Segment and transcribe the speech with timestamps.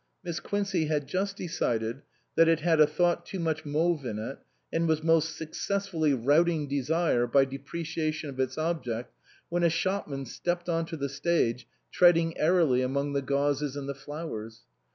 [0.23, 2.01] Miss Quincey had just decided
[2.35, 4.39] that it had a thought too much mauve in it,
[4.73, 9.13] and was most successfully routing desire by depreciation of its object
[9.49, 13.93] when a shopman stepped on to the stage, treading airily among the gauzes and the
[13.93, 14.61] flowers.